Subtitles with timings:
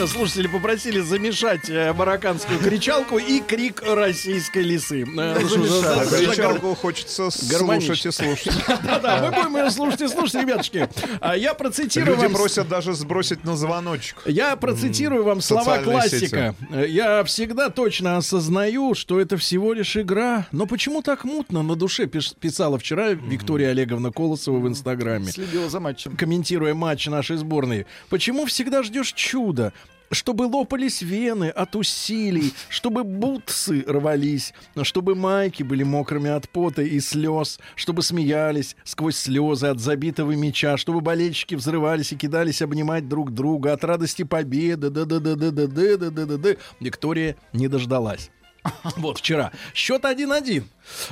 [0.00, 0.12] маяке.
[0.12, 5.02] Слушатели попросили замешать э, марокканскую кричалку и крик российской лисы.
[5.02, 8.54] Э, А кричалку хочется слушать и слушать.
[8.84, 10.88] Да-да, мы будем ее слушать и слушать, ребятушки.
[11.20, 12.34] А Я процитирую Люди вам...
[12.34, 14.16] просят даже сбросить на звоночек.
[14.26, 16.54] Я процитирую вам слова классика.
[16.70, 20.46] Я всегда точно осознаю, что это всего лишь игра.
[20.52, 25.30] Но почему так мутно на душе писала вчера Виктория Олеговна Колосова в Инстаграме.
[25.30, 26.16] Следила за матчем.
[26.16, 27.86] комментируя матч нашей сборной.
[28.08, 29.72] Почему всегда ждешь чуда?
[30.12, 36.98] Чтобы лопались вены от усилий, чтобы бутсы рвались, чтобы майки были мокрыми от пота и
[36.98, 43.32] слез, чтобы смеялись сквозь слезы от забитого мяча, чтобы болельщики взрывались и кидались обнимать друг
[43.32, 44.90] друга от радости победы.
[44.90, 48.30] да да да да да да да да да да Виктория не дождалась.
[48.96, 49.52] Вот вчера.
[49.74, 50.64] Счет 1-1.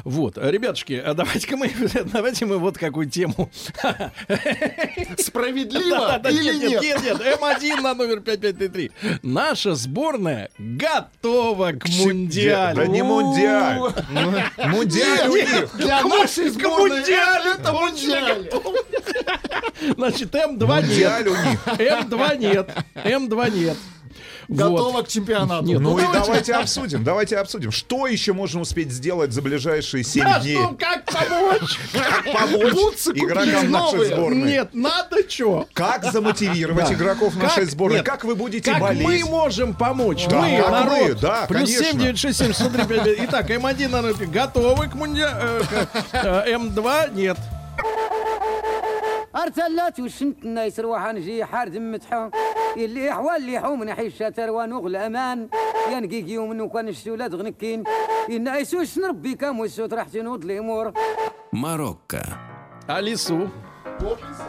[0.05, 1.71] Вот, ребятушки, а давайте-ка мы,
[2.13, 3.51] давайте мы вот какую тему.
[5.19, 6.83] Справедливо или нет, нет?
[6.83, 8.91] нет, нет, нет, М1 на номер 5533.
[9.23, 12.77] Наша сборная готова к мундиалю.
[12.77, 13.79] Да не мундиаль.
[14.67, 15.77] Мундиаль у них.
[15.77, 18.51] Для нашей сборной это мундиаль.
[19.97, 21.33] Значит, М2 Мундиаль нет.
[21.33, 21.67] у них.
[21.67, 22.71] М2 нет.
[22.95, 23.77] М2 нет.
[24.50, 24.58] Вот.
[24.58, 25.66] Готова к чемпионату.
[25.66, 26.26] Нет, Ну Ну, и давайте.
[26.26, 27.72] давайте обсудим, давайте обсудим.
[27.72, 30.56] Что еще можно успеть сделать за ближайшие 7 Да дней?
[30.58, 31.80] что, как помочь?
[31.94, 34.16] Как помочь Бутсы купить игрокам нашей новые.
[34.16, 34.52] сборной?
[34.52, 35.68] Нет, надо что?
[35.74, 36.94] Как замотивировать Да.
[36.94, 37.98] игроков нашей Как- сборной?
[38.00, 38.06] нет.
[38.06, 39.04] Как вы будете Как болеть?
[39.08, 40.28] мы можем помочь?
[40.28, 41.00] Да, мы, как народ.
[41.02, 41.86] мы, да, Плюс конечно.
[41.86, 43.18] 7, 9, 6, 7, 6, 3, 5, 5.
[43.30, 45.64] Итак, М1 на руки готовы к мундиалю.
[46.12, 47.38] М2 нет.
[49.36, 52.30] ارتلات وشنت الناس روح نجي حار دمتحو
[52.78, 55.48] اللي حوال اللي حو من حي الشاتر ونغل امان
[55.92, 57.84] ينقيق يوم انو كان الشولاد غنكين
[58.30, 60.94] ان ايسوش نربي كام وسوت راح تنوض الامور
[61.54, 62.24] Марокко.
[62.88, 63.50] Алису.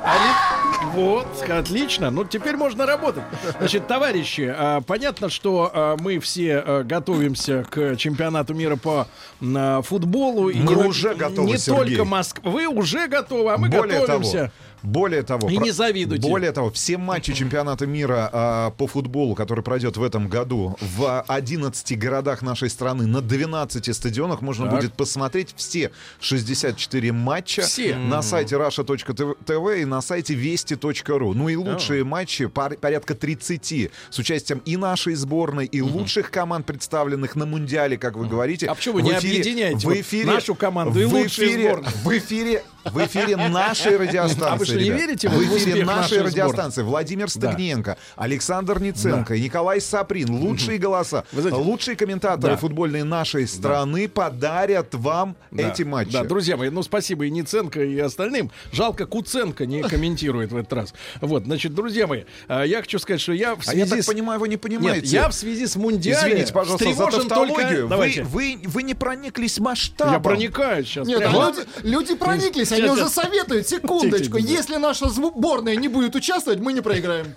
[0.04, 2.10] Али- Вот, отлично.
[2.10, 3.22] Ну, теперь можно работать.
[3.58, 9.06] Значит, товарищи, а, понятно, что а, мы все а, готовимся к чемпионату мира по
[9.42, 10.48] м, футболу.
[10.50, 11.96] И Мы не, уже готовы, Не Сергей.
[11.96, 12.50] только Москва.
[12.50, 14.38] Вы уже готовы, а мы более готовимся.
[14.38, 14.50] Того,
[14.83, 16.27] более того, И про- не завидуйте.
[16.27, 21.21] Более того, все матчи чемпионата мира а, по футболу, который пройдет в этом году в
[21.27, 24.75] 11 городах нашей страны на 12 стадионах, можно Так.
[24.75, 27.95] будет посмотреть все 64 матча Все.
[27.95, 31.33] на сайте russia.tv и на сайте вести.ру.
[31.33, 36.65] Ну и лучшие матчи, пар- порядка 30, с участием и нашей сборной, и лучших команд,
[36.65, 38.67] представленных на Мундиале, как вы говорите.
[38.67, 41.63] А почему вы не эфире- объединяете в вот эфире, нашу команду и в лучшие эфире,
[41.69, 41.91] сборные?
[42.03, 44.53] в эфире, в эфире нашей радиостанции.
[44.53, 44.99] А вы что, не ребят.
[44.99, 50.29] верите в в эфире нашей радиостанции Владимир Стыгненко, Александр Ниценко, и Николай Саприн.
[50.29, 52.57] Лучшие голоса, знаете, лучшие комментаторы да.
[52.57, 56.11] футбольной нашей страны подарят вам эти матчи.
[56.11, 58.51] Да, друзья мои, ну спасибо и Ниценко, и остальным.
[58.71, 60.93] Жалко, Куценко не комментирует в этот раз.
[61.21, 64.03] Вот, значит, друзья мои, а, я хочу сказать, что я в А связи я так
[64.03, 64.05] с...
[64.05, 65.01] понимаю, вы не понимаете.
[65.01, 67.57] Нет, я в связи с Мундиалем Извините, пожалуйста, за тавтологию.
[67.57, 67.83] только...
[67.83, 68.23] Вы, Давайте.
[68.23, 70.13] вы, вы не прониклись масштабом.
[70.13, 71.07] Я проникаю сейчас.
[71.07, 71.53] Нет, а
[71.83, 76.81] люди прониклись, они Сейчас, уже советуют, секундочку, если наша сборная не будет участвовать, мы не
[76.81, 77.35] проиграем.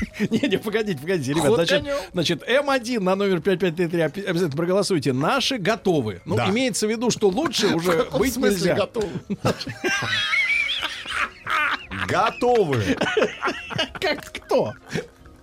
[0.30, 1.54] Не-не, погодите, погодите, ребят.
[1.54, 5.12] Значит, значит, М1 на номер 5533 опи- обязательно проголосуйте.
[5.12, 6.20] Наши готовы.
[6.24, 6.48] Ну, Да.
[6.50, 8.74] имеется в виду, что лучше уже В каком быть смысле нельзя.
[8.76, 9.04] готов?
[12.06, 12.96] Готовы.
[14.00, 14.72] Как кто?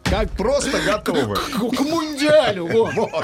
[0.03, 1.35] Как Просто готовы.
[1.35, 2.95] К, к мундиалю, вот.
[2.97, 3.23] М...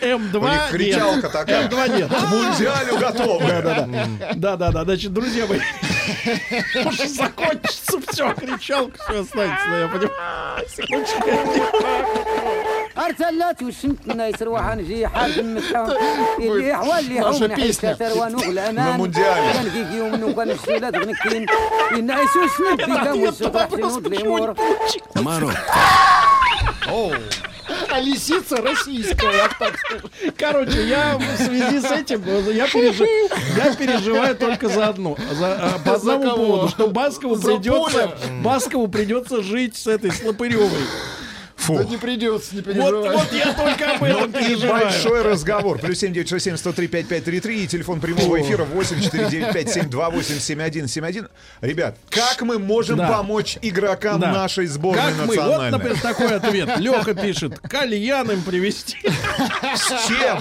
[0.00, 1.68] М2 У них кричалка такая.
[1.68, 2.10] М2 нет.
[2.10, 3.62] К мундиалю готовы.
[4.36, 4.84] Да-да-да.
[4.84, 5.58] Дальше, Значит, друзья мои,
[6.86, 10.64] уже закончится все, кричалка все останется, я понимаю.
[10.68, 11.28] Секундочку.
[12.98, 15.58] ارسلت وشمتنا يسروح نجي حاكم
[16.38, 21.46] اللي حوالي حوم حيث ثروان وغلامان كان يوم وكان الشلات غنكين
[21.96, 24.54] ينعسوش نبي كاموس وفرحتين ودليمور
[25.16, 25.50] مارو
[27.94, 30.08] а лисица российская, я так скажу.
[30.38, 33.06] Короче, я в связи с этим, я, пережи-
[33.54, 35.14] я переживаю только за одно.
[35.32, 38.12] За, э, по одному поводу, что Баскову придется?
[38.42, 40.70] Баскову придется жить с этой Слопыревой.
[41.62, 41.78] Фу.
[41.78, 42.92] Да не придется, не переживай.
[42.92, 44.84] Вот, вот я только об этом ну переживаю.
[44.84, 45.78] Большой разговор.
[45.78, 48.64] Плюс семь девять шесть семь сто три пять пять три три и телефон прямого эфира
[48.64, 51.28] восемь четыре девять пять семь два восемь семь один семь один.
[51.60, 53.08] Ребят, как мы можем да.
[53.08, 54.32] помочь игрокам да.
[54.32, 55.56] нашей сборной как национальной?
[55.56, 55.62] Мы?
[55.62, 56.78] Вот, например, такой ответ.
[56.78, 58.96] Леха пишет, кальян им привезти.
[59.76, 60.40] С чем?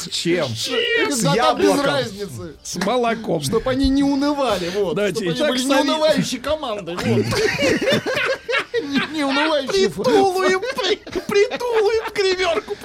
[0.00, 0.46] С чем?
[0.48, 1.76] С, яблоком.
[1.76, 2.56] без разницы.
[2.62, 3.42] С молоком.
[3.42, 4.70] Чтобы они не унывали.
[4.74, 4.92] Вот.
[4.92, 6.96] Чтобы они были не унывающей командой.
[6.96, 7.26] Вот.
[9.26, 10.32] Не- Неунывающий футбол.
[10.34, 12.76] Притулуем, при- притулуем креверку.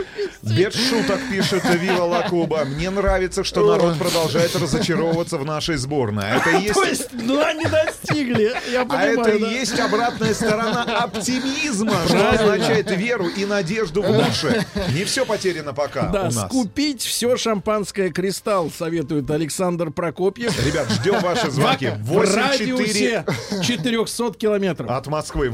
[0.43, 2.65] Без шуток пишет Вива Лакуба.
[2.65, 6.23] Мне нравится, что народ продолжает разочаровываться в нашей сборной.
[6.31, 8.53] А это и То есть есть дна не достигли.
[8.71, 9.47] Я А понимаю, это и да.
[9.49, 14.65] есть обратная сторона оптимизма, что означает веру и надежду в лучшее.
[14.93, 16.47] Не все потеряно пока Да, у нас.
[16.49, 20.53] скупить все шампанское «Кристалл» советует Александр Прокопьев.
[20.65, 21.91] Ребят, ждем ваши звонки.
[21.99, 23.25] В 84 радиусе
[23.63, 24.89] 400 километров.
[24.89, 25.49] от Москвы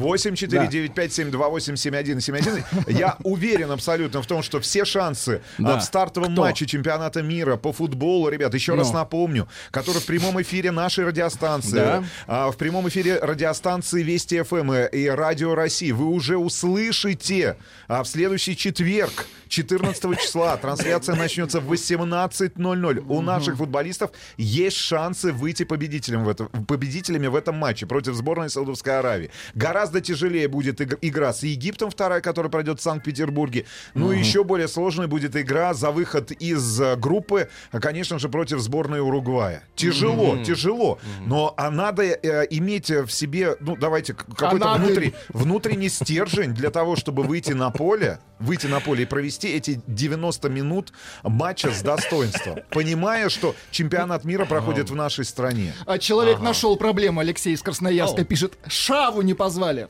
[0.74, 2.64] 8495-728-7171.
[2.92, 5.76] Я уверен абсолютно в том, что все шансы Да.
[5.76, 6.42] а, в стартовом Кто?
[6.44, 8.94] матче чемпионата мира по футболу, ребят, еще раз Ну.
[9.00, 12.04] напомню, который в прямом эфире нашей радиостанции, Да.
[12.28, 18.08] а, в прямом эфире радиостанции Вести ФМ и Радио России, вы уже услышите а, в
[18.08, 23.00] следующий четверг, 14 числа, трансляция начнется в 18.00.
[23.08, 28.50] У наших футболистов есть шансы выйти победителем в этом, победителями в этом матче против сборной
[28.50, 29.30] Саудовской Аравии.
[29.54, 33.66] Гораздо тяжелее будет иг- игра с Египтом, вторая, которая пройдет в Санкт-Петербурге.
[33.96, 38.30] Ну и еще более сложной будет игра за выход из э, группы, а, конечно же,
[38.30, 39.64] против сборной Уругвая.
[39.76, 41.00] Тяжело, тяжело.
[41.26, 46.70] Но а надо э, иметь в себе, ну давайте, к- какой-то внутри, внутренний стержень для
[46.70, 51.82] того, чтобы выйти на поле, выйти на поле и провести эти 90 минут матча с
[51.82, 55.74] достоинством, понимая, что чемпионат мира проходит в нашей стране.
[55.88, 59.88] А человек нашел проблему, Алексей из Красноярска пишет, Шаву не позвали.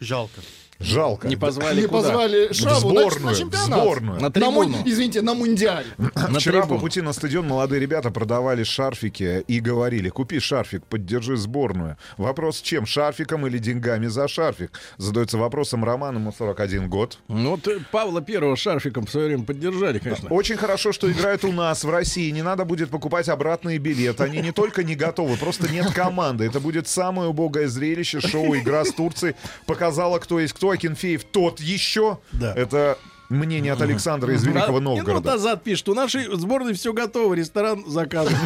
[0.00, 0.40] Жалко.
[0.80, 1.28] Жалко.
[1.28, 2.02] Не позвали Не куда?
[2.08, 3.80] позвали В Шаву значит, на сборную, в чемпионат.
[3.80, 4.20] сборную.
[4.20, 5.84] На На мун- Извините, на мундиаль.
[5.98, 6.80] На Вчера по трибуну.
[6.80, 11.98] пути на стадион молодые ребята продавали шарфики и говорили, купи шарфик, поддержи сборную.
[12.16, 14.72] Вопрос, чем, шарфиком или деньгами за шарфик?
[14.96, 17.18] Задается вопросом Роман, ему 41 год.
[17.28, 20.30] Ну, вот э, Павла Первого шарфиком в свое время поддержали, конечно.
[20.30, 22.30] Очень хорошо, что играют у нас в России.
[22.30, 24.24] Не надо будет покупать обратные билеты.
[24.24, 26.46] Они не только не готовы, просто нет команды.
[26.46, 28.20] Это будет самое убогое зрелище.
[28.20, 29.34] Шоу «Игра с Турцией»
[29.66, 30.69] показала, кто есть кто.
[30.70, 32.18] Акинфеев тот еще.
[32.32, 32.52] Да.
[32.54, 35.32] Это мнение от Александра из Великого А, Минут Новгорода.
[35.32, 38.34] назад пишет, у нашей сборной все готово, ресторан заказан.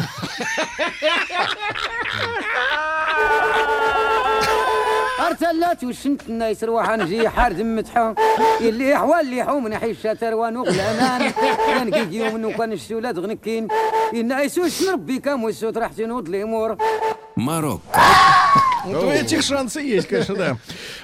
[5.24, 8.14] ارتلات وشنت الناس روح نجي حارد متحو
[8.60, 11.32] اللي حوال اللي حو من حي الشاتر ونوغ الامان
[11.82, 13.68] ينقيق يوم وكان الشولاد غنكين
[14.14, 16.76] ان ايسوش نربي كام وسوت راح تنوض الامور
[17.36, 17.80] Марокко.
[18.84, 20.56] Вот у этих шансы есть, конечно, да.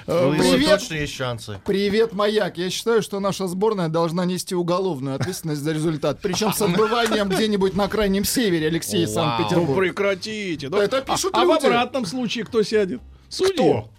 [0.07, 0.79] Э, Ну, если Привет.
[0.79, 1.59] точно есть шансы.
[1.65, 2.57] Привет, маяк.
[2.57, 6.19] Я считаю, что наша сборная должна нести уголовную ответственность за результат.
[6.21, 9.79] Причем с отбыванием где-нибудь на крайнем севере, Алексей, Ну Санкт-Петербург.
[9.79, 10.69] прекратите.
[10.69, 10.83] Да.
[10.83, 11.65] Это пишут а, а в люди.
[11.65, 12.99] обратном случае кто сядет?
[13.29, 13.53] Судьи.
[13.53, 13.89] Кто?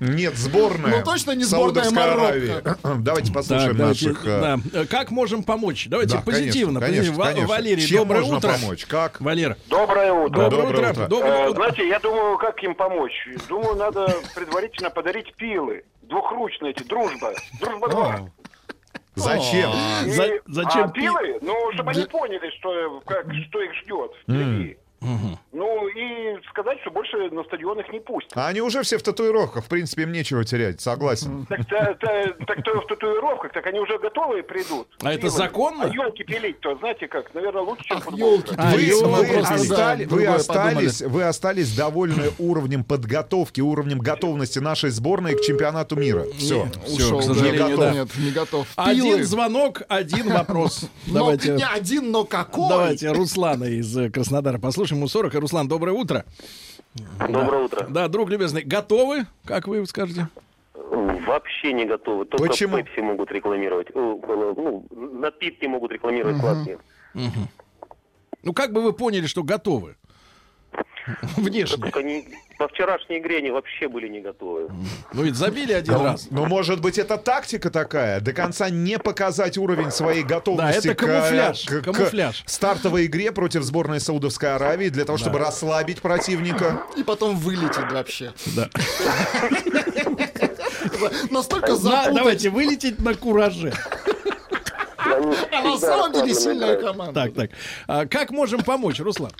[0.00, 0.98] Нет, сборная.
[0.98, 2.76] Ну, точно не сборная Марокко.
[2.98, 4.26] Давайте послушаем Так, наших...
[4.26, 4.58] э, да.
[4.80, 5.86] Э, Как можем помочь?
[5.88, 6.80] Давайте да, позитивно.
[6.80, 7.46] Конечно, конечно.
[7.46, 8.52] Валерий, Чем доброе можно утро.
[8.52, 8.86] помочь?
[8.86, 9.20] Как?
[9.20, 10.42] Валера, Доброе утро.
[10.42, 10.90] доброе, Доброе утро.
[10.90, 11.06] утро.
[11.08, 11.54] Доброе Э, утро.
[11.56, 13.28] знаете, я думаю, как им помочь.
[13.48, 15.84] Думаю, надо предварительно подарить пилы.
[16.02, 17.32] Двухручные эти, дружба.
[17.60, 18.28] Дружба 2.
[19.16, 19.70] Зачем?
[20.06, 21.38] И- За- зачем а пи- пилы?
[21.40, 24.76] Ну, чтобы они поняли, что, как, что их ждет впереди.
[25.52, 28.32] Ну, и сказать, что больше на стадион их не пустят.
[28.34, 29.64] А они уже все в татуировках.
[29.64, 30.80] В принципе, им нечего терять.
[30.80, 31.46] Согласен.
[31.48, 34.88] Так, та- та- так то в татуировках, так они уже готовые придут.
[35.02, 35.84] А это законно?
[35.84, 38.34] А елки пилить-то, знаете как, наверное, лучше, чем футбол.
[38.36, 38.54] елки.
[38.56, 45.96] А, Вы, остали- остались, вы остались довольны уровнем подготовки, уровнем готовности нашей сборной к чемпионату
[45.96, 46.24] мира.
[46.38, 46.68] Все.
[46.88, 47.92] Ушел, к сожалению, да.
[47.92, 48.66] Нет, не готов.
[48.76, 49.24] Один Пилы.
[49.24, 50.84] звонок, один вопрос.
[51.06, 51.52] Давайте.
[51.52, 52.68] не один, но какой?
[52.68, 54.93] Давайте Руслана из э, Краснодара послушаем.
[54.94, 55.34] Ему 40.
[55.34, 56.24] Руслан, доброе утро.
[57.28, 57.86] Доброе утро.
[57.88, 59.26] Да, друг любезный, готовы?
[59.44, 60.28] Как вы скажете?
[60.74, 62.24] Вообще не готовы.
[62.26, 62.76] Только Почему?
[62.76, 63.88] Пепси могут рекламировать.
[63.90, 66.78] Э, Ну, напитки могут рекламировать классные.
[68.42, 69.96] Ну, как бы вы поняли, что готовы?
[71.36, 71.90] Внешне.
[71.94, 74.70] Они по вчерашней игре они вообще были не готовы.
[75.12, 76.28] Ну, ведь забили один раз.
[76.30, 80.94] Ну, может быть, это тактика такая, до конца не показать уровень своей готовности Да, это
[80.94, 82.42] к- камуфляж, к, к камуфляж.
[82.46, 86.82] стартовой игре против сборной Саудовской Аравии для того, чтобы расслабить противника.
[86.96, 88.32] И потом вылетит вообще.
[88.56, 88.70] Да.
[91.30, 92.14] Настолько На- запутать.
[92.14, 93.72] давайте вылететь на кураже.
[95.06, 97.12] А на самом деле сильная команда.
[97.24, 97.50] Так, так.
[97.86, 99.30] А как можем помочь, Руслан?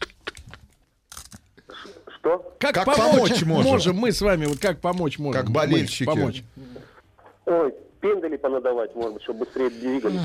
[2.25, 2.55] Что?
[2.59, 3.97] Как, Как помочь, помочь можем?
[3.97, 5.39] мы с вами, вот как помочь можем?
[5.43, 6.05] Как Мы болельщики.
[6.07, 6.43] Помочь.
[7.45, 10.19] Ой, пендали понадавать, может быть, чтобы быстрее двигались.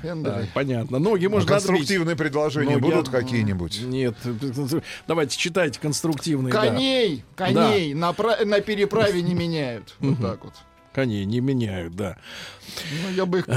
[0.00, 0.46] Пендали.
[0.54, 1.00] Понятно.
[1.00, 1.66] Ноги можно отбить.
[1.68, 3.82] Конструктивные предложения Ну, будут я- какие-нибудь?
[3.82, 4.14] Нет,
[5.08, 6.52] давайте читайте конструктивные.
[6.52, 6.60] да.
[6.66, 9.96] Коней, коней на, пра- на переправе не меняют.
[9.98, 10.54] Вот так вот.
[10.92, 12.16] Коней не меняют, да.
[13.08, 13.48] Ну, я бы их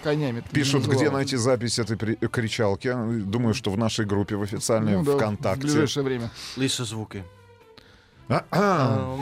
[0.00, 0.42] э, конями.
[0.52, 0.96] Пишут, называл.
[0.96, 2.92] где найти запись этой при- кричалки.
[3.34, 5.62] Думаю, что в нашей группе в официальной Ну да, в ВКонтакте.
[5.62, 6.30] ближайшее время.
[6.56, 7.22] Лиса звуки.
[8.28, 9.16] А-а.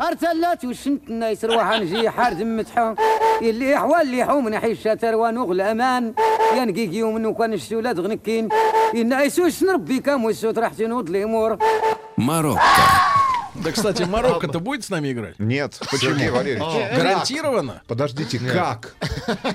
[0.00, 2.94] ارتلات وشنت الناس روح نجي حارد متحو
[3.42, 6.14] اللي حوال اللي حو من حيشة تروان وغل امان
[6.56, 8.48] ينقيق يوم انو كان الشولاد غنكين
[8.94, 11.58] ان ايسوش نربي كام وسوت راح تنوض الامور
[12.20, 12.60] Марокко.
[13.63, 15.39] да, кстати, Марокко-то будет с нами играть?
[15.39, 16.95] Нет, Сергей Валерьевич.
[16.95, 17.81] Гарантированно?
[17.87, 18.95] Подождите, как?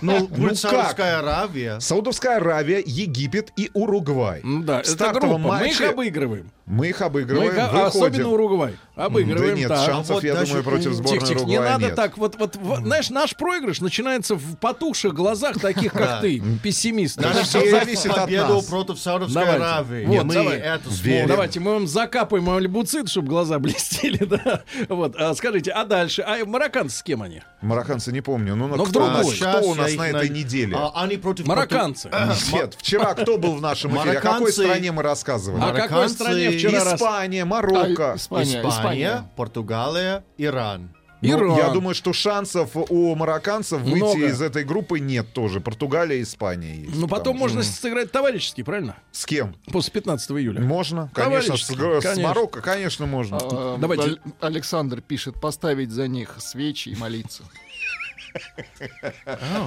[0.00, 0.70] Ну, Ну будет как?
[0.70, 1.80] Саудовская Аравия.
[1.80, 4.40] Саудовская Аравия, Египет и Уругвай.
[4.42, 5.38] Ну да, это группа.
[5.38, 6.50] Мы их обыгрываем.
[6.72, 8.26] Мы их Мы обыгрываем, их, а особенно выходим.
[8.32, 8.76] Уругвай.
[8.96, 9.54] Обыгрываем.
[9.54, 9.86] Да нет, так.
[9.90, 11.94] шансов, Вот я даже думаю, против сборной тихо, не Уругвая надо нет.
[11.94, 12.18] так.
[12.18, 17.16] Вот, вот, в- знаешь, наш проигрыш начинается в потухших глазах таких, как ты, пессимист.
[17.18, 18.64] Даже Надо всё верить в зависит от победу нас.
[18.66, 19.64] против Саудовской Давайте.
[19.64, 20.06] Аравии.
[20.06, 21.26] Вот, мы это сможем.
[21.28, 24.62] Давайте мы вам закапаем альбуцит, чтобы глаза блестели, да.
[24.88, 26.22] Вот, а скажите, а дальше?
[26.22, 27.42] А марокканцы с кем они?
[27.60, 28.56] Марокканцы не помню.
[28.56, 29.36] Ну, Но нас, другой.
[29.36, 30.76] кто у нас на этой неделе?
[30.76, 32.10] А, они против Марокканцы.
[32.52, 34.18] Нет, вчера кто был в нашем эфире?
[34.18, 35.62] О какой стране мы рассказывали?
[35.62, 36.94] А какой стране вчера раз?
[36.94, 38.12] Испания, Марокко.
[38.12, 39.30] А, Испания, Испания, Испания.
[39.36, 40.90] Португалия, Иран.
[41.20, 41.56] Ну, Иран.
[41.56, 44.26] я думаю, что шансов у марокканцев выйти Много.
[44.26, 45.60] из этой группы нет тоже.
[45.60, 46.96] Португалия, Испания есть.
[46.96, 48.96] Ну, потом можно сыграть товарищеский, правильно?
[49.12, 49.54] С кем?
[49.70, 50.60] После 15 июля.
[50.60, 51.56] Можно, конечно.
[51.56, 52.22] С, Товарищеский, с конечно.
[52.28, 53.38] Марокко, конечно, можно.
[53.40, 54.02] А, Давайте.
[54.04, 57.44] Аль- Александр пишет, поставить за них свечи и молиться.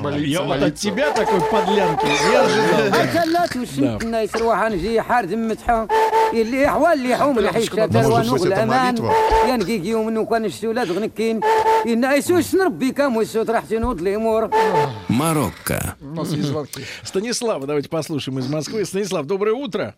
[0.02, 0.83] Молиться, Я вот от молиться.
[0.90, 3.00] тебя такой подлянки не ожидал.
[3.00, 5.87] ارتلات وشنت الناس روح نجي حارد متحو
[6.33, 9.12] اللي حوال اللي حو من حيشة تروان Может быть, وغل это امان молитва?
[9.49, 11.40] ينقيق يوم انو كان الشولاد غنكين
[11.87, 14.50] ان ايسوش نربي كام وسوت راح تنوض الامور
[15.09, 15.95] Марокко.
[16.00, 16.85] У нас есть звонки.
[17.02, 18.85] Станислава, давайте послушаем из Москвы.
[18.85, 19.95] Станислав, доброе утро.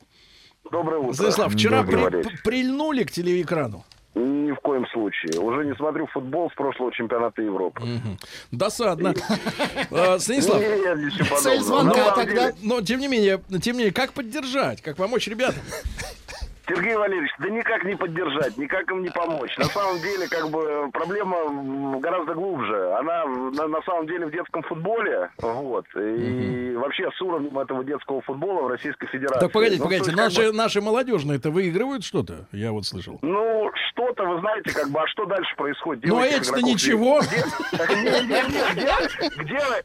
[0.72, 1.12] Доброе утро.
[1.14, 2.22] Станислав, вчера Добрый при- Валерий.
[2.24, 3.84] п- прильнули к телеэкрану.
[4.17, 5.39] Ни в коем случае.
[5.39, 7.81] Уже не смотрю футбол с прошлого чемпионата Европы.
[8.51, 9.13] Досадно.
[9.91, 10.61] Э, Станислав,
[11.39, 12.51] Цель звонка тогда.
[12.63, 15.61] но тем не менее, тем не менее, как поддержать, как помочь ребятам?
[16.67, 19.55] Сергей Валерьевич, да никак не поддержать, никак им не помочь.
[19.57, 22.93] На самом деле, как бы, проблема гораздо глубже.
[22.97, 28.21] Она на, на самом деле в детском футболе, вот, и вообще с уровнем этого детского
[28.21, 29.39] футбола в Российской Федерации.
[29.39, 32.45] Так погодите, Ну, погодите, есть, как наши, бы, наши молодежные-то выигрывают что-то?
[32.51, 33.17] Я вот слышал.
[33.21, 36.05] Ну, что-то, вы знаете, как бы, а что дальше происходит?
[36.05, 37.19] Ну, а эти-то ничего.
[37.19, 37.25] Вы-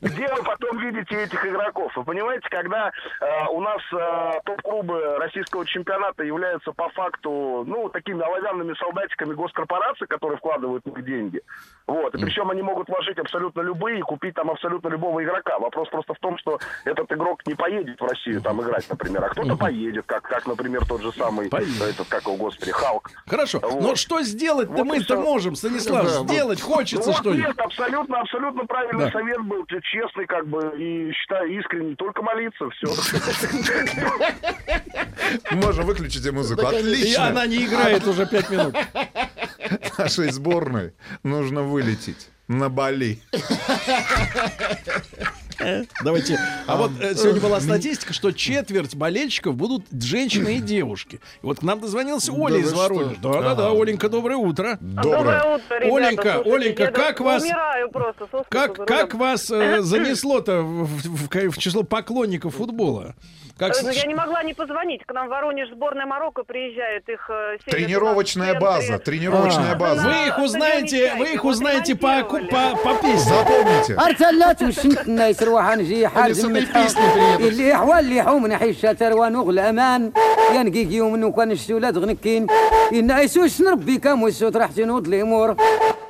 [0.00, 1.92] где вы потом видите этих игроков?
[1.96, 8.22] Вы понимаете, когда э, у нас э, топ-клубы российского чемпионата являются по факту, ну, такими
[8.22, 11.40] оловянными солдатиками госкорпораций, которые вкладывают в них деньги.
[11.86, 12.14] Вот.
[12.14, 15.58] И причем они могут вложить абсолютно любые и купить там абсолютно любого игрока.
[15.58, 19.28] Вопрос просто в том, что этот игрок не поедет в Россию там играть, например, а
[19.30, 21.82] кто-то поедет, как, как, например, тот же самый, Поедет.
[21.82, 23.10] этот, как его, господи, Халк.
[23.26, 23.82] Хорошо, Вот.
[23.82, 26.04] но что сделать-то Вот мы-то можем, Станислав?
[26.06, 26.28] Да, вот.
[26.28, 27.46] сделать хочется Ну вот что-нибудь.
[27.48, 29.10] нет, абсолютно, абсолютно правильный Да.
[29.12, 32.86] совет был, честный, как бы, и считаю искренний, только молиться, все.
[35.52, 36.61] Можно выключите музыку.
[36.62, 37.28] И Отлично.
[37.28, 38.76] она не играет уже пять минут.
[39.98, 40.92] Нашей сборной
[41.22, 43.20] нужно вылететь на Бали.
[46.04, 46.38] Давайте.
[46.66, 51.16] А вот э, сегодня была статистика, что четверть болельщиков будут женщины и девушки.
[51.42, 52.72] И вот к нам дозвонился Оля из?
[52.72, 53.16] Воронежа.
[53.22, 54.78] Да-да-да, Оленька, доброе утро.
[54.80, 55.42] Доброе.
[55.56, 55.94] утро, ребята.
[55.94, 57.44] Оленька, Слушайте, Оленька, я как вас-
[58.48, 63.14] Как, как вас э, занесло-то в, в- в- в число поклонников футбола?
[63.58, 65.04] Как ну, Я не могла не позвонить.
[65.04, 67.08] К нам в Воронеж сборная Марокко приезжает.
[67.08, 70.08] Их э, Тренировочная база, тренировочная А, база.
[70.08, 72.38] Вы их узнаете, вы их узнаете по, по,
[72.76, 73.18] по песне.
[73.18, 73.94] Запомните.
[75.51, 77.41] ارتلات وشنت الناس روح نجي حارد с этой متحو песней приедут.
[77.41, 80.11] اللي حوال اللي حو من حيشة تروان وغل امان
[80.55, 82.47] ينقيق يوم انو كان الشولاد غنكين
[82.93, 85.55] ان ايسوش نربي كام وسوت راح تنوض الامور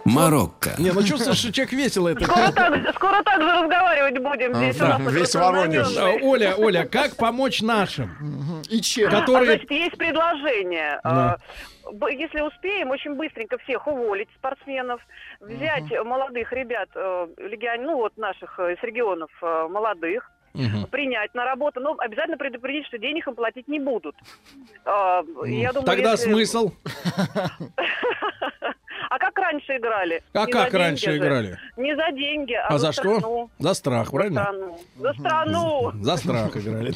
[0.06, 0.72] Марокко.
[0.80, 2.24] Не, ну чувствуешь, что человек весело это.
[2.24, 4.76] Скоро так, скоро так же разговаривать будем здесь.
[4.78, 5.84] у да, нас весь такой Воронеж.
[5.96, 6.22] полномённый.
[6.22, 8.10] А, Оля, Оля, как помочь нашим,
[8.70, 9.08] И чем?
[9.10, 9.46] А, которые...
[9.58, 11.00] значит, есть предложение.
[11.04, 11.38] А, б-
[12.11, 15.01] Если успеем, очень быстренько всех уволить спортсменов,
[15.41, 20.87] взять молодых ребят, э, легион- ну вот наших э, из регионов молодых, Мгм.
[20.89, 24.15] принять на работу, но обязательно предупредить, что денег им платить не будут.
[24.85, 25.23] Я
[25.73, 26.73] думаю, Тогда если- смысл?
[29.14, 30.23] А как раньше играли?
[30.33, 31.19] А Не как за деньги раньше же.
[31.19, 31.59] играли?
[31.76, 33.19] Не за деньги, а, А за что?
[33.19, 33.50] страну.
[33.59, 34.42] За страх, За правильно?
[34.42, 34.78] страну.
[34.99, 35.92] За страну.
[36.00, 36.95] За страх играли.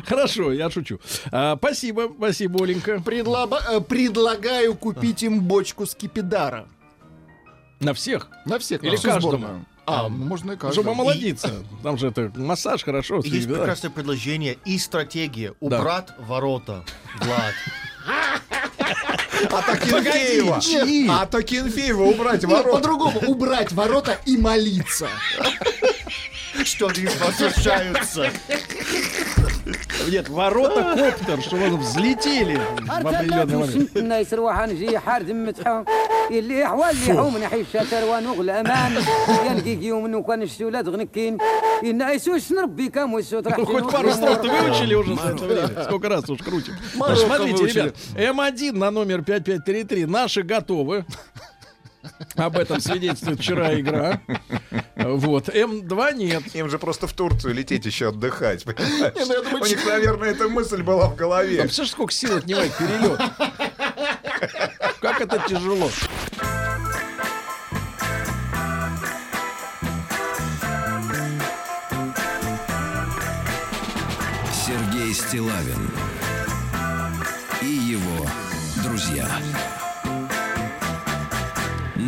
[0.06, 1.00] Хорошо, я шучу.
[1.32, 2.96] А, Спасибо, спасибо, Оленька.
[3.04, 6.66] Предлаба- э, Предлагаю купить им бочку скипидара.
[7.80, 8.28] На всех.
[8.44, 9.20] На всех, Или каждому?
[9.20, 9.64] сборную.
[9.86, 10.90] А, ну, можно и Чтобы каждому.
[10.92, 11.50] омолодиться.
[11.82, 13.16] Там же это массаж хорошо.
[13.16, 13.56] Есть всегда.
[13.58, 15.54] прекрасное предложение и стратегия.
[15.62, 15.78] Да.
[15.80, 16.84] Убрать ворота.
[17.20, 17.54] Влад.
[19.50, 20.60] А Акинфеева.
[21.10, 22.72] А Акинфеева убрать Нет, ворот.
[22.72, 23.20] по-другому.
[23.26, 25.08] Убрать ворота и молиться.
[26.64, 28.30] что они возвращаются
[30.11, 33.97] Нет, ворота коптер, что вот взлетели в определенный момент.
[33.97, 35.85] الناس روح نجي حار دمتها
[36.31, 38.91] اللي حوال اللي حوم نحي الشاتر ونغل امان
[39.45, 41.37] ينقيق يوم انه كان الشولاد غنكين
[41.83, 45.45] ان ايسوش نربي كام ويسوت راح Ну, хоть пару слов то выучили уже за это
[45.45, 45.83] время.
[45.85, 46.75] Сколько раз уж крутим.
[46.95, 47.79] Марокко Смотрите, выучили.
[47.79, 50.05] ребят, М1 на номер 5533.
[50.05, 51.05] Наши готовы.
[52.35, 54.21] Об этом свидетельствует вчера игра.
[55.04, 55.48] Вот.
[55.48, 56.42] М2 нет.
[56.54, 58.64] Им же просто в Турцию лететь еще отдыхать.
[58.64, 59.14] понимаешь?
[59.14, 61.58] Не, ну, думаю, У них, наверное, эта мысль была в А голове.
[61.62, 63.20] представляешь, сколько сил отнимает перелет?
[65.00, 65.90] Как это тяжело.
[74.52, 75.90] Сергей Стилавин
[77.62, 78.26] и его
[78.82, 79.26] друзья.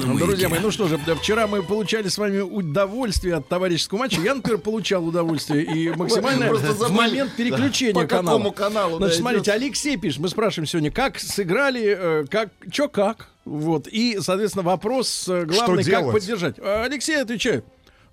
[0.06, 0.48] Ну, Друзья маяке.
[0.48, 4.20] мои, ну что же, вчера мы получали с вами удовольствие от товарищеского матча.
[4.20, 8.36] Я, например, получал удовольствие и максимально в момент переключения по канала.
[8.38, 9.62] какому каналу, да, Значит, смотрите, идет.
[9.62, 15.26] Алексей пишет, мы спрашиваем сегодня, как сыграли, э, как, чё как, вот, и, соответственно, вопрос
[15.28, 16.12] э, главный, как делать?
[16.12, 16.56] поддержать.
[16.58, 17.64] А Алексей отвечает,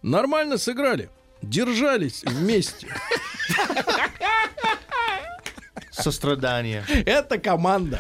[0.01, 1.09] нормально сыграли,
[1.41, 2.88] держались вместе.
[5.93, 6.83] Сострадание.
[7.05, 8.00] Это команда.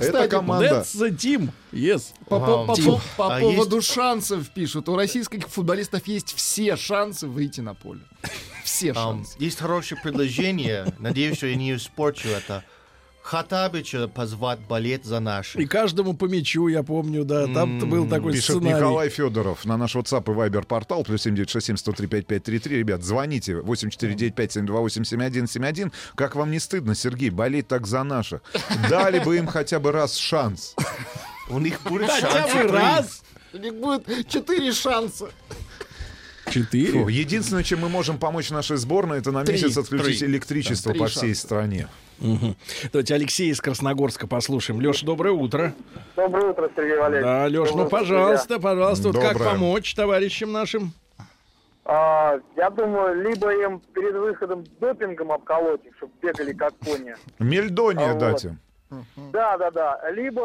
[0.00, 0.66] Это команда.
[0.80, 1.50] That's the team.
[1.72, 2.12] Yes.
[2.28, 4.88] По, по- по- по- по а поводу шансов пишут.
[4.88, 8.00] У российских футболистов есть все шансы выйти на поле.
[8.62, 9.36] Все шансы.
[9.38, 10.86] есть хорошее предложение.
[10.98, 12.64] Надеюсь, что я не испорчу это.
[13.24, 15.68] Хатабича позвать болеть за И наших.
[15.70, 18.74] каждому по мячу, я помню, да, там был такой Пишет сценарий.
[18.76, 25.90] Николай Федоров на наш WhatsApp и Viber портал плюс 7967 Ребят, звоните 8495-728-7171.
[26.14, 28.42] Как вам не стыдно, Сергей, болеть так за наших?
[28.90, 30.74] Дали бы им хотя бы раз шанс.
[31.48, 32.52] У них будет Хотя шанс.
[32.52, 33.22] бы раз.
[33.54, 35.30] У них будет четыре шанса.
[36.50, 36.92] Четыре.
[37.04, 40.28] Фу, Единственное, чем мы можем помочь нашей сборной, это на месяц отключить Три.
[40.28, 41.46] электричество Да, по всей шанса.
[41.46, 41.88] стране.
[42.92, 44.80] Давайте Алексея из Красногорска послушаем.
[44.80, 45.74] Леш, доброе утро.
[46.16, 47.24] Доброе утро, Сергей Валерьевич.
[47.24, 49.50] Да, Леш, ну Доброе утро, пожалуйста, пожалуйста, вот как Доброе.
[49.50, 50.92] помочь товарищам нашим?
[51.84, 57.14] А, я думаю, либо им перед выходом допингом обколоть их, чтобы бегали как кони.
[57.38, 58.18] Мельдония А вот.
[58.18, 58.58] дать им.
[59.32, 60.10] Да, да, да.
[60.10, 60.40] Либо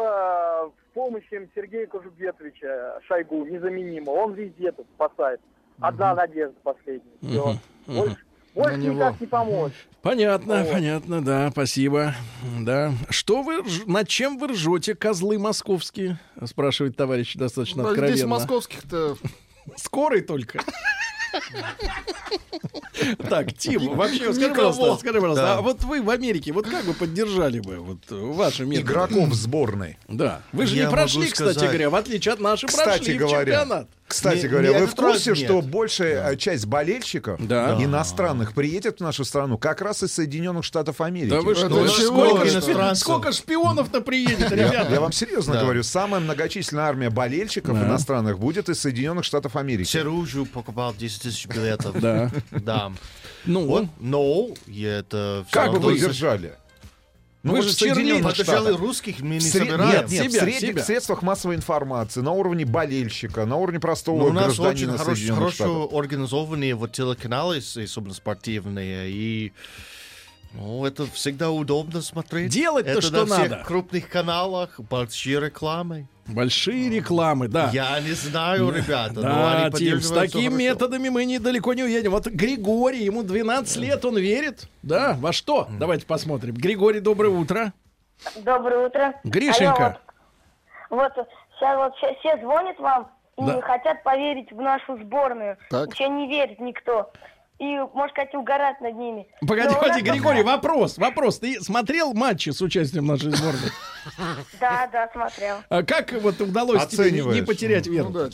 [0.70, 4.10] в помощь им Сергея Кожубетовича Шойгу, незаменимо.
[4.10, 5.40] Он везде тут спасает.
[5.80, 7.00] Одна надежда последняя.
[7.22, 7.54] Все.
[7.86, 8.16] Больше,
[8.54, 8.94] больше него.
[8.94, 9.72] никак не помочь.
[10.02, 10.72] Понятно, Вот.
[10.72, 12.14] понятно, да, спасибо.
[12.60, 12.92] Да.
[13.10, 16.18] Что вы, над чем вы ржете, козлы московские?
[16.46, 18.26] Спрашивает товарищ достаточно Да, Здесь откровенно.
[18.28, 19.16] московских-то
[19.76, 20.60] Скорый только.
[23.28, 25.58] Так, Тим, вообще, скажи, пожалуйста, скажи, пожалуйста, Да.
[25.58, 28.90] а вот вы в Америке, вот как бы поддержали бы вот ваши методы?
[28.92, 29.98] Игроков сборной.
[30.08, 30.42] Да.
[30.52, 33.14] Вы же Я не прошли, могу кстати сказать- говоря, в отличие от наших, Кстати прошли
[33.14, 33.88] в говоря, чемпионат.
[34.10, 35.38] Кстати Не- говоря, не вы в курсе, нет.
[35.38, 37.76] что большая э, часть болельщиков Да.
[37.80, 41.30] иностранных приедет в нашу страну как раз из Соединенных Штатов Америки?
[41.30, 42.26] Да вы что, чего?
[42.26, 44.92] сколько, шпи- сколько шпионов-то приедет, Я, ребята?
[44.92, 45.60] я вам серьезно Да.
[45.62, 47.86] говорю, самая многочисленная армия болельщиков Да.
[47.86, 49.86] иностранных будет из Соединенных Штатов Америки.
[49.86, 51.98] Серужу покупал 10 тысяч билетов.
[52.00, 52.30] Да.
[52.50, 52.92] Да.
[53.46, 55.46] Ну, Вот, но это...
[55.52, 56.54] Как бы вы держали?
[57.42, 58.78] Ну, Вы мы же в Соединенных Штатах.
[58.78, 59.88] русских, мы не собираем.
[59.90, 60.84] Нет, нет, Себя, в средних себя.
[60.84, 64.98] средствах массовой информации, на уровне болельщика, на уровне простого Но Ну, у нас очень гражданина
[64.98, 69.52] хорошо, хорошо организованные вот телеканалы, особенно спортивные, и
[70.52, 72.50] ну, это всегда удобно смотреть.
[72.52, 73.64] Делать-то это что на всех надо.
[73.64, 76.06] крупных каналах, большие рекламы.
[76.26, 77.70] большие рекламы, да.
[77.72, 80.56] Я не знаю, ребята, но Да, они Тим, с такими хорошо.
[80.58, 82.10] методами мы недалеко не уедем.
[82.12, 84.68] Вот Григорий, ему 12 лет, он верит.
[84.82, 85.68] Да, во что?
[85.78, 86.54] Давайте посмотрим.
[86.54, 87.72] Григорий, доброе утро.
[88.36, 89.14] Доброе утро.
[89.24, 89.98] Гришенька.
[90.90, 91.26] А вот, вот
[91.58, 93.60] сейчас вот все, все звонят вам и Да.
[93.62, 95.56] хотят поверить в нашу сборную.
[95.70, 95.86] Так.
[95.86, 97.10] Вообще не верит никто.
[97.60, 99.26] И, может сказать, угорать над ними.
[99.46, 101.38] Погоди, Но погоди, нас Григорий, вопрос, вопрос.
[101.40, 103.70] Ты смотрел матчи с участием нашей сборной?
[104.58, 105.56] Да, да, смотрел.
[105.68, 108.08] А как вот удалось тебе не- потерять Ну веру?
[108.08, 108.28] да.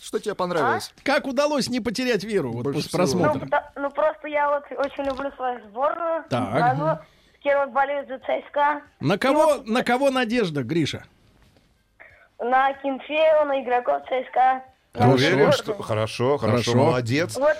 [0.00, 0.92] Что тебе понравилось?
[1.04, 3.02] Как удалось не потерять веру вот после всего.
[3.04, 3.48] Ну, просмотра?
[3.48, 6.24] да- ну, просто я вот очень люблю свою сборную.
[6.28, 6.48] Так.
[6.60, 6.98] А, ну,
[7.60, 8.82] вот болею за ЦСКА.
[8.98, 11.04] На кого, на кого надежда, Гриша?
[12.40, 14.64] На Кимфеева, на игроков ЦСКА.
[14.92, 15.52] сборную.
[15.52, 15.80] что...
[15.80, 16.74] Хорошо, хорошо, Хорошо.
[16.76, 17.36] молодец.
[17.36, 17.56] Вот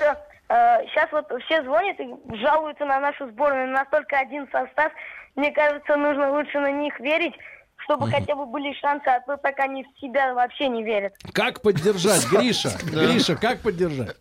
[0.88, 3.68] сейчас вот все звонят и жалуются на нашу сборную.
[3.68, 4.92] Настолько один состав.
[5.34, 7.34] Мне кажется, нужно лучше на них верить,
[7.78, 11.14] чтобы хотя бы были шансы, а то так они в себя вообще не верят.
[11.32, 12.70] Как поддержать, Гриша?
[12.82, 14.16] Гриша, как поддержать?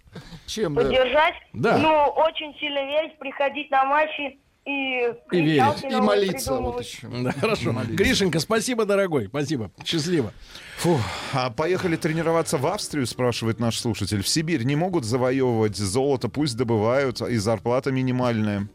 [0.48, 0.76] Чем?
[0.76, 1.36] Поддержать?
[1.54, 1.78] Да.
[1.78, 5.84] Ну, очень сильно верить, приходить на матчи и И верить.
[5.90, 7.08] И молиться вот еще.
[7.08, 7.74] Да, хорошо.
[7.90, 9.28] Гришенька, спасибо, дорогой.
[9.28, 9.72] Спасибо.
[9.84, 10.34] Счастливо.
[10.80, 11.00] Фу,
[11.34, 14.22] а поехали тренироваться в Австрию, спрашивает наш слушатель.
[14.22, 18.68] В Сибирь не могут завоевывать золото, пусть добывают, и зарплата минимальная.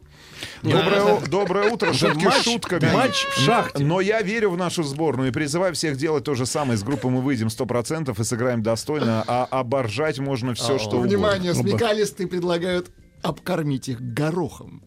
[0.62, 2.90] Доброе, у- доброе утро, шутки матч- шутками.
[2.92, 3.82] матч в шахте.
[3.82, 6.76] Но я верю в нашу сборную и призываю всех делать то же самое.
[6.76, 11.06] С группы мы выйдем 100% и сыграем достойно, а оборжать можно все, что угодно.
[11.08, 12.90] Внимание, смекалисты предлагают
[13.22, 14.82] обкормить их горохом.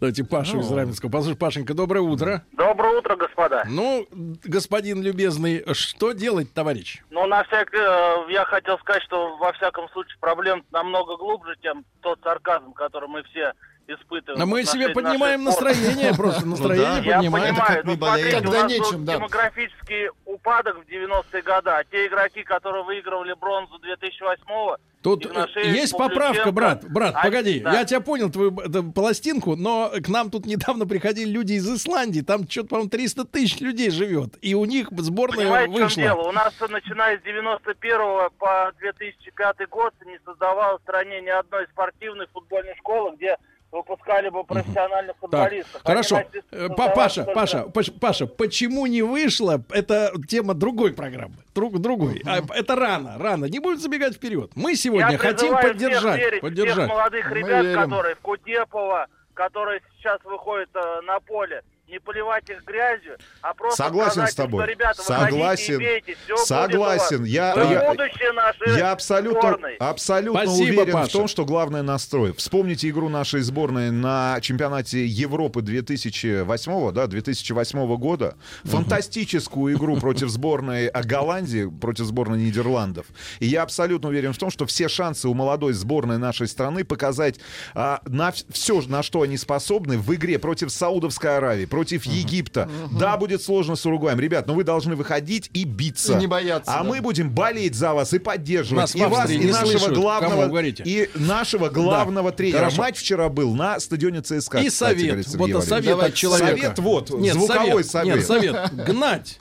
[0.00, 1.10] Давайте Пашу из Раменского.
[1.10, 2.44] Послушай, Пашенька, доброе утро.
[2.52, 3.64] Доброе утро, господа.
[3.68, 4.06] Ну,
[4.44, 7.02] господин любезный, что делать, товарищ?
[7.10, 7.72] Ну, на всяк...
[7.74, 13.08] э, я хотел сказать, что во всяком случае проблем намного глубже, чем тот сарказм, который
[13.08, 13.52] мы все
[13.86, 14.40] испытываем.
[14.42, 17.54] А мы себе поднимаем настроение, просто настроение Я поднимаем.
[17.56, 19.16] понимаю, но смотрите, Когда у нас нечем, был да.
[19.16, 20.08] демографический
[20.40, 26.52] упадок в 90-е годы, а те игроки, которые выигрывали бронзу 2008-го, Тут Игнашевич, есть поправка,
[26.52, 26.84] брат.
[26.86, 27.72] Брат, а- погоди, да.
[27.72, 32.20] я тебя понял, твою э, пластинку, но к нам тут недавно приходили люди из Исландии,
[32.20, 36.02] там что-то, по-моему, 300 тысяч людей живет, и у них сборная Понимаете, в чем вышла.
[36.02, 36.28] дело?
[36.28, 42.26] У нас, начиная с 91 по 2005 год, не создавалось в стране ни одной спортивной
[42.34, 43.38] футбольной школы, где
[43.72, 45.82] выпускали бы профессиональных Так, футболистов.
[45.84, 46.22] Хорошо.
[46.50, 49.62] Э, Паша, Паша, Паш- Паша, почему не вышло?
[49.70, 51.36] Это тема другой программы.
[51.54, 52.22] Друг, другой.
[52.26, 53.44] А, это рано, рано.
[53.46, 54.50] Не будем забегать вперед.
[54.54, 56.20] Мы сегодня Я хотим поддержать.
[56.20, 56.74] всех верить, поддержать.
[56.76, 62.64] всех молодых ребят, которые в Кутепова, которые сейчас выходят э, на поле, не поливать их
[62.64, 64.62] грязью, а просто Согласен сказать с тобой.
[64.64, 65.74] что, ребята, выходите Согласен.
[65.74, 67.18] и бейте, всё Согласен.
[67.18, 67.28] будет у вас.
[67.28, 69.76] Я- я- будущее нашей Я абсолютно, сборной.
[69.76, 71.12] абсолютно Спасибо, уверен в Паша.
[71.12, 72.32] том, что главное настрой.
[72.34, 78.36] Вспомните игру нашей сборной на чемпионате Европы 2008, да, 2008 года.
[78.64, 83.06] Фантастическую игру против сборной Голландии, против сборной Нидерландов.
[83.40, 87.40] И я абсолютно уверен в том, что все шансы у молодой сборной нашей страны показать
[87.74, 92.68] а, на все, на что они способны в игре против Саудовской Аравии, против Египта.
[92.98, 94.20] Да, будет сложно с Уругваем.
[94.20, 96.12] Ребят, но вы должны выходить и биться.
[96.14, 96.84] И не бояться, А да.
[96.84, 98.82] мы будем болеть за вас и поддерживать.
[98.82, 99.94] Нас и вас, и нашего слышат.
[99.94, 102.58] главного, и нашего главного тренера.
[102.58, 102.82] Хорошо.
[102.82, 104.58] Матч вчера был на стадионе ЦСКА.
[104.58, 105.26] И кстати, совет.
[105.28, 106.56] Сергей Вот совет от Давайте человека.
[106.56, 108.26] Совет вот, Нет, звуковой совет.
[108.26, 108.52] совет.
[108.52, 108.86] Нет, совет.
[108.86, 109.38] Гнать.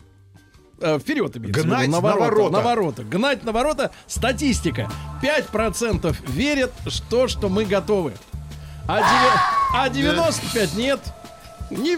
[0.82, 2.52] Э, Вперед имеется в виду, Гнать на на ворота, ворота.
[2.54, 3.04] на ворота.
[3.04, 3.92] Гнать на ворота.
[4.08, 4.90] Статистика.
[5.22, 8.14] 5% верят, что, что мы готовы.
[8.88, 9.40] А, девя-
[9.76, 11.00] а 95 нет.
[11.70, 11.98] Не